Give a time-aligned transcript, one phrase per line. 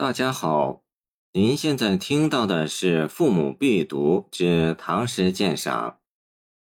[0.00, 0.84] 大家好，
[1.32, 5.90] 您现在听到的是《父母必读之唐诗鉴赏》，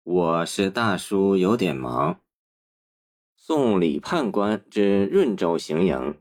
[0.05, 2.21] 我是大叔，有点忙。
[3.35, 6.21] 送李判官之润州行营，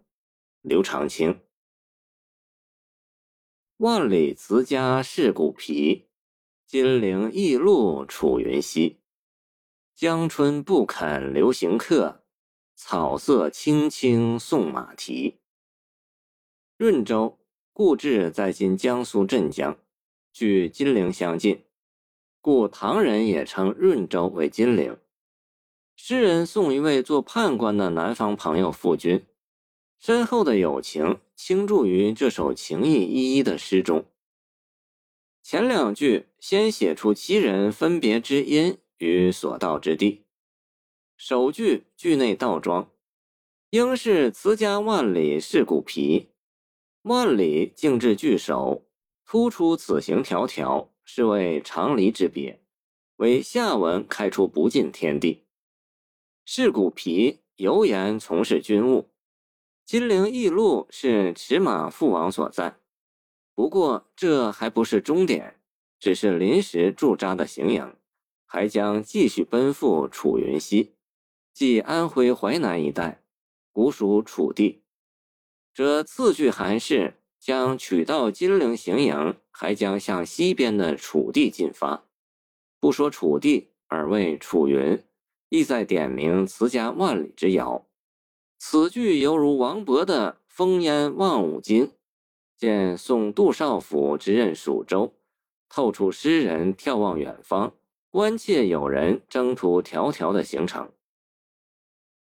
[0.61, 1.39] 刘长卿。
[3.77, 6.07] 万里辞家是古皮，
[6.65, 9.01] 金陵驿路楚云西。
[9.93, 12.23] 江春不肯留行客，
[12.73, 15.42] 草色青青送马蹄。
[16.83, 17.39] 润州，
[17.71, 19.79] 故治在今江苏镇江，
[20.33, 21.63] 距金陵相近，
[22.41, 24.97] 故唐人也称润州为金陵。
[25.95, 29.25] 诗人送一位做判官的南方朋友赴军，
[29.97, 34.03] 深厚的友情倾注于这首情意依依的诗中。
[35.41, 40.23] 前两句先写出七人分别之因与所到之地。
[41.15, 42.91] 首句句内倒装，
[43.69, 46.27] 应是辞家万里是骨皮。
[47.03, 48.85] 万里静至聚首，
[49.25, 52.61] 突出此行迢迢是为长离之别，
[53.17, 55.43] 为下文开出不尽天地。
[56.45, 59.09] 是古皮犹言从事军务，
[59.85, 62.77] 金陵驿路是驰马父王所在。
[63.53, 65.59] 不过这还不是终点，
[65.99, 67.93] 只是临时驻扎的行营，
[68.45, 70.93] 还将继续奔赴楚云西，
[71.51, 73.21] 即安徽淮南一带，
[73.73, 74.82] 古属楚地。
[75.73, 82.05] 这次句还是将取到金陵行营，还将向西边的楚地进发。
[82.79, 85.03] 不说楚地，而谓楚云，
[85.49, 87.87] 意在点明辞家万里之遥。
[88.59, 91.91] 此句犹如王勃的“烽烟望五津”，
[92.55, 95.13] 见送杜少府之任蜀州，
[95.67, 97.73] 透出诗人眺望远方，
[98.11, 100.91] 关切友人征途迢迢的行程。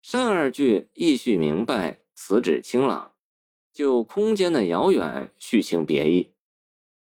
[0.00, 3.11] 上二句意绪明白，词旨清朗。
[3.72, 6.32] 就空间的遥远叙情别意，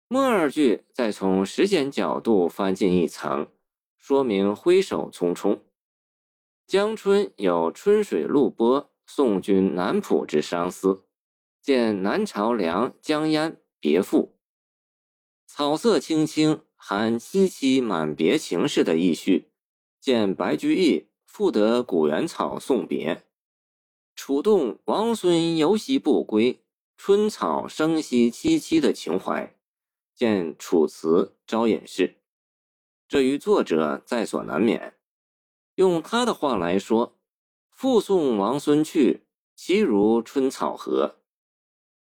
[0.09, 3.49] 末二句再从时间角度翻进一层，
[3.97, 5.61] 说明挥手匆匆。
[6.67, 11.05] 江春有春水陆波送君南浦之伤思，
[11.61, 14.39] 见南朝梁江淹别赋。
[15.47, 19.51] 草色青青含凄凄满别情事的意绪，
[20.01, 23.25] 见白居易赋得古原草送别。
[24.15, 26.61] 触动王孙游兮不归，
[26.97, 29.57] 春草生息萋萋的情怀，
[30.15, 32.09] 见《楚辞·招隐士》。
[33.09, 34.95] 这与作者在所难免。
[35.77, 37.19] 用他的话来说
[37.71, 39.23] ：“复送王孙去，
[39.57, 41.17] 其如春草何？”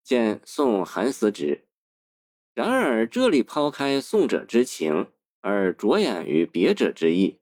[0.05, 1.45] 见《送韩思之》。
[2.55, 5.09] 然而这里抛开送者之情，
[5.41, 7.39] 而着眼于别者之意，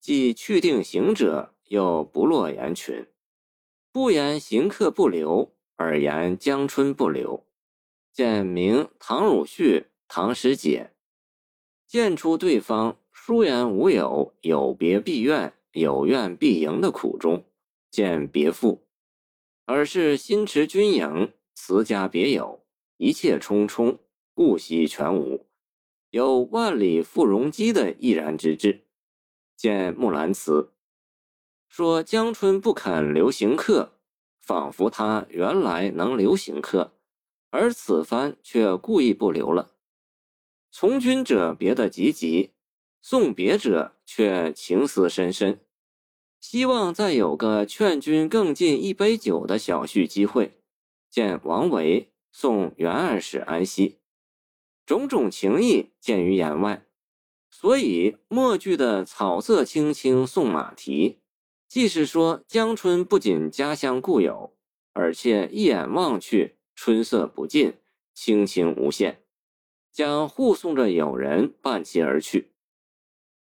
[0.00, 3.06] 既去定行者，又不落言群。
[3.92, 7.46] 不言行客不留，而言江春不留。
[8.10, 10.92] 见明唐汝绪唐诗解，
[11.86, 17.44] 见出对方疏远无有，有别必怨，有怨必迎的苦衷。
[17.90, 18.86] 见别赋，
[19.66, 22.64] 而是心驰军营，辞家别友，
[22.96, 23.98] 一切匆匆，
[24.32, 25.46] 顾惜全无，
[26.08, 28.86] 有万里赴戎机的毅然之志。
[29.54, 30.72] 见木兰辞。
[31.72, 33.94] 说江春不肯留行客，
[34.38, 36.92] 仿佛他原来能留行客，
[37.48, 39.72] 而此番却故意不留了。
[40.70, 42.50] 从军者别得急急，
[43.00, 45.60] 送别者却情思深深，
[46.42, 50.58] 希望再有个劝君更尽一杯酒的小叙机会。
[51.08, 53.96] 见王维送元二使安西，
[54.84, 56.84] 种种情意见于言外，
[57.50, 61.21] 所以末句的草色青青送马蹄。
[61.72, 64.52] 既是说江春不仅家乡故友，
[64.92, 67.72] 而且一眼望去春色不尽，
[68.12, 69.22] 清清无限，
[69.90, 72.50] 将护送着友人伴其而去。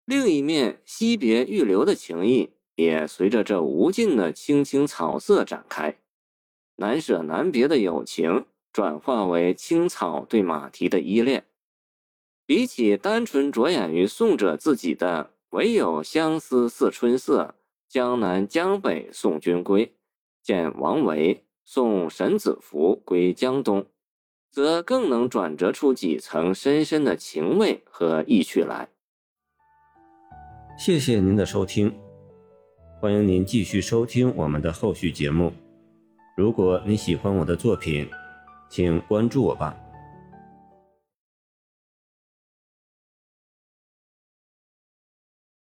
[0.03, 5.99] 另一面，惜别欲留的情谊也随着这无尽的青青草色展开，
[6.77, 11.45] 难舍难别的友情转化为青草对马蹄的依恋。
[12.47, 17.53] 比起单纯着眼于送者自己的唯有相思似春色。
[17.89, 19.93] 江南江北送君归，
[20.43, 23.85] 见王维送沈子服归江东，
[24.51, 28.89] 则更能转折出几层深深的情味和意趣来。
[30.77, 31.97] 谢谢您的收听，
[32.99, 35.53] 欢迎您继续收听我们的后续节目。
[36.35, 38.07] 如果你喜欢我的作品，
[38.69, 39.75] 请关注我吧。